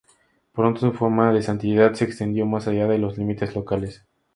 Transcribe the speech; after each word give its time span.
Pronto 0.53 0.79
su 0.79 0.93
fama 0.93 1.31
de 1.31 1.43
santidad 1.43 1.93
se 1.93 2.05
extendió 2.05 2.47
más 2.47 2.67
allá 2.67 2.87
de 2.87 2.97
los 2.97 3.19
límites 3.19 3.53
locales. 3.53 4.03